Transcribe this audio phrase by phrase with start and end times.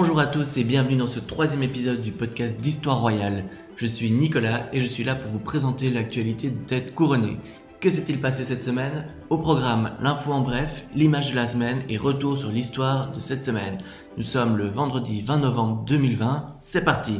[0.00, 3.46] Bonjour à tous et bienvenue dans ce troisième épisode du podcast d'Histoire Royale.
[3.74, 7.36] Je suis Nicolas et je suis là pour vous présenter l'actualité de tête couronnée.
[7.80, 9.06] Que s'est-il passé cette semaine?
[9.28, 13.42] Au programme, l'info en bref, l'image de la semaine et retour sur l'histoire de cette
[13.42, 13.78] semaine.
[14.16, 17.18] Nous sommes le vendredi 20 novembre 2020, c'est parti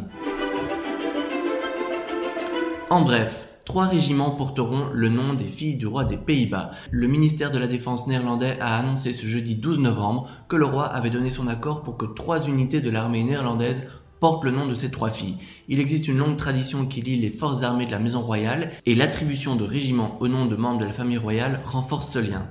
[2.91, 6.71] En bref, Trois régiments porteront le nom des filles du roi des Pays-Bas.
[6.91, 10.87] Le ministère de la Défense néerlandais a annoncé ce jeudi 12 novembre que le roi
[10.87, 13.83] avait donné son accord pour que trois unités de l'armée néerlandaise
[14.21, 15.37] portent le nom de ces trois filles.
[15.69, 18.95] Il existe une longue tradition qui lie les forces armées de la maison royale et
[18.95, 22.47] l'attribution de régiments au nom de membres de la famille royale renforce ce lien.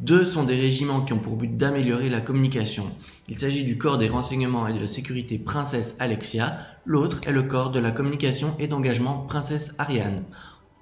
[0.00, 2.90] Deux sont des régiments qui ont pour but d'améliorer la communication.
[3.28, 7.44] Il s'agit du corps des renseignements et de la sécurité Princesse Alexia, l'autre est le
[7.44, 10.24] corps de la communication et d'engagement Princesse Ariane.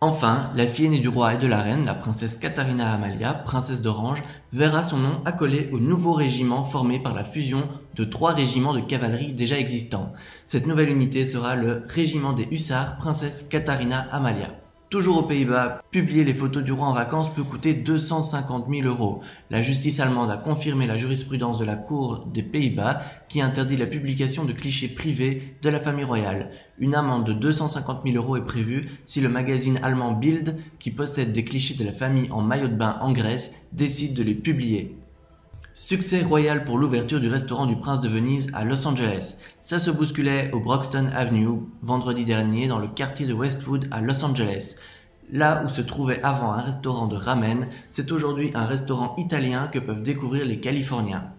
[0.04, 3.82] Enfin, la fille aînée du roi et de la reine, la princesse Katharina Amalia, princesse
[3.82, 8.74] d'Orange, verra son nom accolé au nouveau régiment formé par la fusion de trois régiments
[8.74, 10.12] de cavalerie déjà existants.
[10.44, 14.61] Cette nouvelle unité sera le régiment des hussards princesse Katharina Amalia.
[14.92, 19.22] Toujours aux Pays-Bas, publier les photos du roi en vacances peut coûter 250 000 euros.
[19.48, 23.86] La justice allemande a confirmé la jurisprudence de la Cour des Pays-Bas qui interdit la
[23.86, 26.50] publication de clichés privés de la famille royale.
[26.78, 31.32] Une amende de 250 000 euros est prévue si le magazine allemand Bild, qui possède
[31.32, 34.98] des clichés de la famille en maillot de bain en Grèce, décide de les publier.
[35.74, 39.38] Succès royal pour l'ouverture du restaurant du Prince de Venise à Los Angeles.
[39.62, 41.48] Ça se bousculait au Broxton Avenue
[41.80, 44.76] vendredi dernier dans le quartier de Westwood à Los Angeles.
[45.30, 49.78] Là où se trouvait avant un restaurant de ramen, c'est aujourd'hui un restaurant italien que
[49.78, 51.32] peuvent découvrir les Californiens.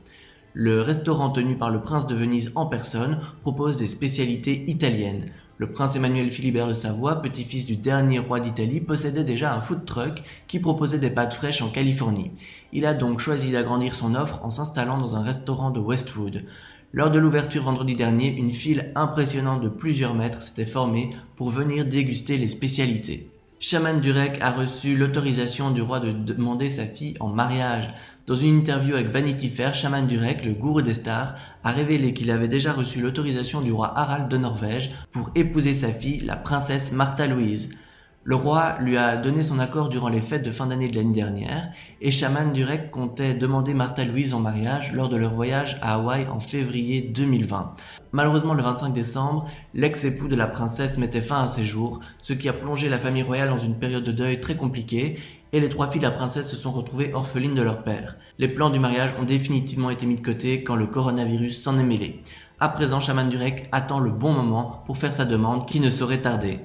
[0.53, 5.29] Le restaurant tenu par le prince de Venise en personne propose des spécialités italiennes.
[5.63, 9.85] Le prince Emmanuel Philibert de Savoie, petit-fils du dernier roi d'Italie, possédait déjà un food
[9.85, 12.31] truck qui proposait des pâtes fraîches en Californie.
[12.73, 16.43] Il a donc choisi d'agrandir son offre en s'installant dans un restaurant de Westwood.
[16.91, 21.85] Lors de l'ouverture vendredi dernier, une file impressionnante de plusieurs mètres s'était formée pour venir
[21.85, 23.29] déguster les spécialités.
[23.65, 27.87] Shaman Durek a reçu l'autorisation du roi de demander sa fille en mariage.
[28.27, 32.29] Dans une interview avec Vanity Fair, Shaman Durek, le gourou des stars, a révélé qu'il
[32.29, 36.91] avait déjà reçu l'autorisation du roi Harald de Norvège pour épouser sa fille, la princesse
[36.91, 37.69] Martha Louise.
[38.25, 41.13] Le roi lui a donné son accord durant les fêtes de fin d'année de l'année
[41.13, 45.95] dernière, et Shaman Durek comptait demander Martha Louise en mariage lors de leur voyage à
[45.95, 47.75] Hawaï en février 2020.
[48.13, 52.47] Malheureusement, le 25 décembre, l'ex-époux de la princesse mettait fin à ses jours, ce qui
[52.47, 55.19] a plongé la famille royale dans une période de deuil très compliquée,
[55.51, 58.15] et les trois filles de la princesse se sont retrouvées orphelines de leur père.
[58.39, 61.83] Les plans du mariage ont définitivement été mis de côté quand le coronavirus s'en est
[61.83, 62.21] mêlé.
[62.61, 66.21] À présent, Shaman Durek attend le bon moment pour faire sa demande qui ne saurait
[66.21, 66.61] tarder.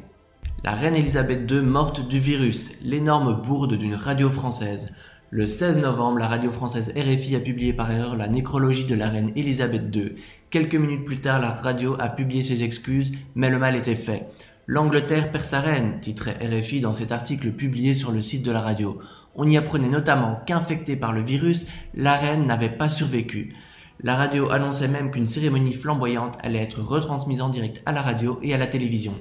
[0.64, 4.88] La reine Elisabeth II morte du virus, l'énorme bourde d'une radio française.
[5.30, 9.08] Le 16 novembre, la radio française RFI a publié par erreur la nécrologie de la
[9.08, 10.16] reine Elisabeth II.
[10.50, 14.26] Quelques minutes plus tard, la radio a publié ses excuses, mais le mal était fait.
[14.66, 18.60] L'Angleterre perd sa reine, titrait RFI dans cet article publié sur le site de la
[18.60, 18.98] radio.
[19.36, 23.54] On y apprenait notamment qu'infectée par le virus, la reine n'avait pas survécu.
[24.00, 28.38] La radio annonçait même qu'une cérémonie flamboyante allait être retransmise en direct à la radio
[28.42, 29.12] et à la télévision.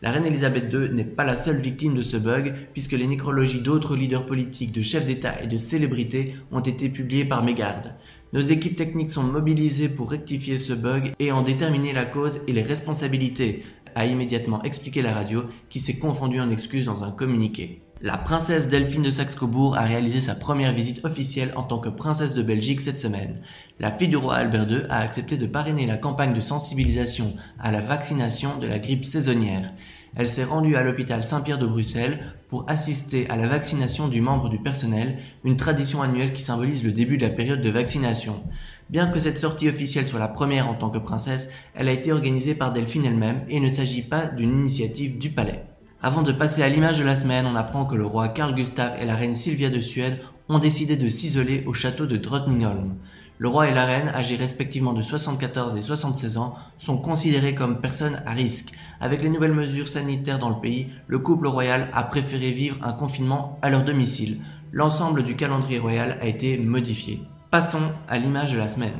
[0.00, 3.60] La reine Elisabeth II n'est pas la seule victime de ce bug, puisque les nécrologies
[3.60, 7.94] d'autres leaders politiques, de chefs d'État et de célébrités ont été publiées par mégarde.
[8.32, 12.52] Nos équipes techniques sont mobilisées pour rectifier ce bug et en déterminer la cause et
[12.54, 13.64] les responsabilités,
[13.94, 17.82] a immédiatement expliqué la radio, qui s'est confondue en excuses dans un communiqué.
[18.04, 22.34] La princesse Delphine de Saxe-Cobourg a réalisé sa première visite officielle en tant que princesse
[22.34, 23.40] de Belgique cette semaine.
[23.78, 27.70] La fille du roi Albert II a accepté de parrainer la campagne de sensibilisation à
[27.70, 29.70] la vaccination de la grippe saisonnière.
[30.16, 32.18] Elle s'est rendue à l'hôpital Saint-Pierre de Bruxelles
[32.48, 36.90] pour assister à la vaccination du membre du personnel, une tradition annuelle qui symbolise le
[36.90, 38.42] début de la période de vaccination.
[38.90, 42.10] Bien que cette sortie officielle soit la première en tant que princesse, elle a été
[42.10, 45.66] organisée par Delphine elle-même et ne s'agit pas d'une initiative du palais.
[46.04, 49.00] Avant de passer à l'image de la semaine, on apprend que le roi Carl Gustaf
[49.00, 50.18] et la reine Sylvia de Suède
[50.48, 52.96] ont décidé de s'isoler au château de Drottningholm.
[53.38, 57.80] Le roi et la reine, âgés respectivement de 74 et 76 ans, sont considérés comme
[57.80, 58.72] personnes à risque.
[59.00, 62.92] Avec les nouvelles mesures sanitaires dans le pays, le couple royal a préféré vivre un
[62.92, 64.40] confinement à leur domicile.
[64.72, 67.20] L'ensemble du calendrier royal a été modifié.
[67.52, 68.98] Passons à l'image de la semaine.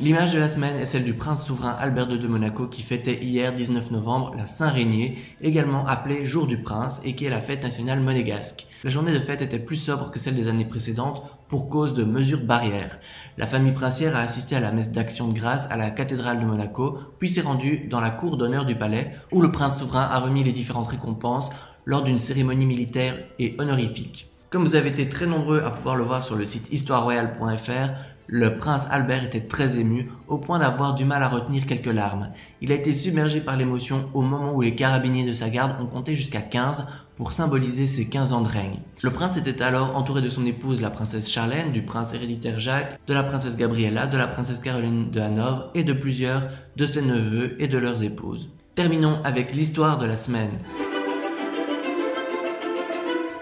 [0.00, 3.18] L'image de la semaine est celle du prince souverain Albert II de Monaco qui fêtait
[3.20, 7.64] hier 19 novembre la Saint-Rénier, également appelée Jour du Prince et qui est la fête
[7.64, 8.68] nationale monégasque.
[8.84, 12.04] La journée de fête était plus sobre que celle des années précédentes pour cause de
[12.04, 13.00] mesures barrières.
[13.38, 16.46] La famille princière a assisté à la messe d'action de grâce à la cathédrale de
[16.46, 20.20] Monaco, puis s'est rendue dans la cour d'honneur du palais où le prince souverain a
[20.20, 21.50] remis les différentes récompenses
[21.86, 24.30] lors d'une cérémonie militaire et honorifique.
[24.50, 27.90] Comme vous avez été très nombreux à pouvoir le voir sur le site histoireroyale.fr,
[28.30, 32.28] Le prince Albert était très ému, au point d'avoir du mal à retenir quelques larmes.
[32.60, 35.86] Il a été submergé par l'émotion au moment où les carabiniers de sa garde ont
[35.86, 36.86] compté jusqu'à 15
[37.16, 38.80] pour symboliser ses 15 ans de règne.
[39.02, 43.00] Le prince était alors entouré de son épouse la princesse Charlène, du prince héréditaire Jacques,
[43.06, 47.00] de la princesse Gabriella, de la princesse Caroline de Hanovre et de plusieurs de ses
[47.00, 48.50] neveux et de leurs épouses.
[48.74, 50.58] Terminons avec l'histoire de la semaine.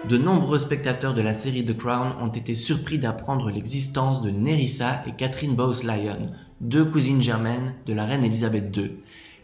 [0.09, 5.03] De nombreux spectateurs de la série The Crown ont été surpris d'apprendre l'existence de Nerissa
[5.05, 6.31] et Catherine Bowes-Lyon,
[6.61, 8.93] deux cousines germaines de la reine Elisabeth II.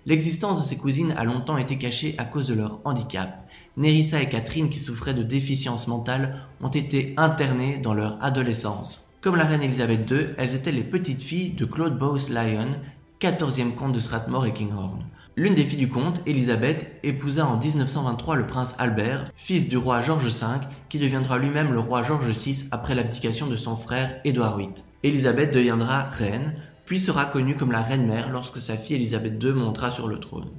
[0.07, 3.51] L'existence de ces cousines a longtemps été cachée à cause de leur handicap.
[3.77, 9.11] Nerissa et Catherine, qui souffraient de déficience mentale, ont été internées dans leur adolescence.
[9.21, 12.77] Comme la reine Elisabeth II, elles étaient les petites filles de Claude Bowes-Lyon,
[13.21, 15.07] 14e comte de Strathmore et Kinghorn.
[15.35, 20.03] L'une des filles du comte, Elisabeth, épousa en 1923 le prince Albert, fils du roi
[20.03, 20.47] George V,
[20.91, 24.75] qui deviendra lui-même le roi George VI après l'abdication de son frère Édouard VIII.
[25.03, 29.91] Elisabeth deviendra reine, puis sera connue comme la reine-mère lorsque sa fille Elisabeth II montera
[29.91, 30.51] sur le trône.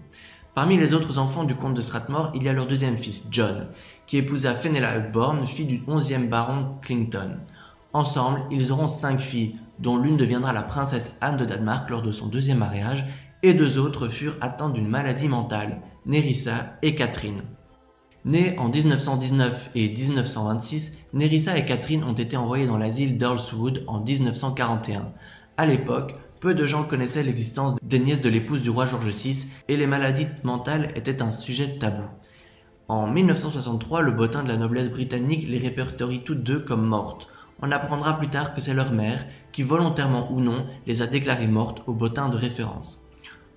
[0.56, 3.68] Parmi les autres enfants du comte de Strathmore, il y a leur deuxième fils, John,
[4.08, 7.38] qui épousa Fenella Upborn, fille du 11e baron Clinton.
[7.94, 12.10] Ensemble, ils auront cinq filles, dont l'une deviendra la princesse Anne de Danemark lors de
[12.10, 13.06] son deuxième mariage,
[13.44, 17.44] et deux autres furent atteintes d'une maladie mentale, Nerissa et Catherine.
[18.26, 24.00] Nés en 1919 et 1926, Nerissa et Catherine ont été envoyées dans l'asile d'Earlswood en
[24.00, 25.12] 1941.
[25.58, 29.48] À l'époque, peu de gens connaissaient l'existence des nièces de l'épouse du roi George VI
[29.68, 32.04] et les maladies mentales étaient un sujet tabou.
[32.88, 37.30] En 1963, le bottin de la noblesse britannique les répertorie toutes deux comme mortes.
[37.62, 41.48] On apprendra plus tard que c'est leur mère qui, volontairement ou non, les a déclarées
[41.48, 43.03] mortes au bottin de référence.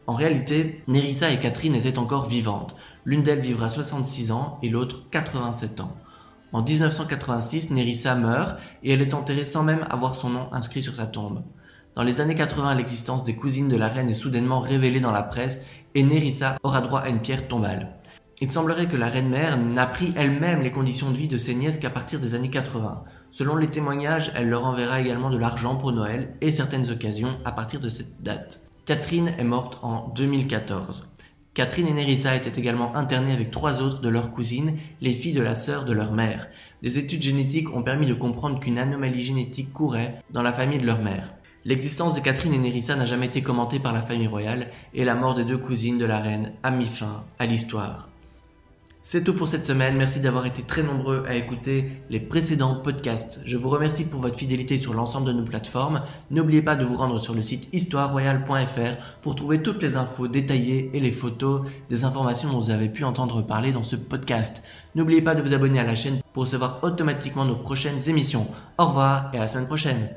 [0.07, 2.77] En réalité, Nerissa et Catherine étaient encore vivantes.
[3.05, 5.97] L'une d'elles vivra 66 ans et l'autre 87 ans.
[6.53, 10.95] En 1986, Nerissa meurt et elle est enterrée sans même avoir son nom inscrit sur
[10.95, 11.43] sa tombe.
[11.97, 15.25] Dans les années 80, l'existence des cousines de la reine est soudainement révélée dans la
[15.25, 15.63] presse
[15.97, 17.97] et Nerissa aura droit à une pierre tombale.
[18.41, 21.91] Il semblerait que la reine-mère n'apprit elle-même les conditions de vie de ses nièces qu'à
[21.91, 23.03] partir des années 80.
[23.33, 27.53] Selon les témoignages, elle leur enverra également de l'argent pour Noël et certaines occasions à
[27.53, 28.61] partir de cette date.
[28.87, 31.09] Catherine est morte en 2014.
[31.55, 35.43] Catherine et Nerissa étaient également internées avec trois autres de leurs cousines, les filles de
[35.43, 36.47] la sœur de leur mère.
[36.83, 40.87] Des études génétiques ont permis de comprendre qu'une anomalie génétique courait dans la famille de
[40.87, 41.35] leur mère.
[41.65, 45.17] L'existence de Catherine et Nerissa n'a jamais été commentée par la famille royale et la
[45.17, 48.09] mort des deux cousines de la reine a mis fin à l'histoire.
[49.09, 49.97] C'est tout pour cette semaine.
[49.97, 53.41] Merci d'avoir été très nombreux à écouter les précédents podcasts.
[53.45, 56.03] Je vous remercie pour votre fidélité sur l'ensemble de nos plateformes.
[56.33, 60.91] N'oubliez pas de vous rendre sur le site histoireroyale.fr pour trouver toutes les infos détaillées
[60.93, 64.65] et les photos des informations dont vous avez pu entendre parler dans ce podcast.
[64.97, 68.49] N'oubliez pas de vous abonner à la chaîne pour recevoir automatiquement nos prochaines émissions.
[68.77, 70.09] Au revoir et à la semaine prochaine.